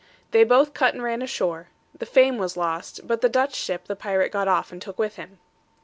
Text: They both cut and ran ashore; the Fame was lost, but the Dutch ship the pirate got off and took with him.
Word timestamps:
They 0.31 0.43
both 0.43 0.73
cut 0.73 0.95
and 0.95 1.03
ran 1.03 1.21
ashore; 1.21 1.67
the 1.95 2.07
Fame 2.07 2.39
was 2.39 2.57
lost, 2.57 3.01
but 3.05 3.21
the 3.21 3.29
Dutch 3.29 3.53
ship 3.53 3.85
the 3.85 3.95
pirate 3.95 4.31
got 4.31 4.47
off 4.47 4.71
and 4.71 4.81
took 4.81 4.97
with 4.97 5.17
him. 5.17 5.37